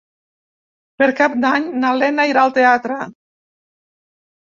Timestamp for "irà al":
2.31-2.55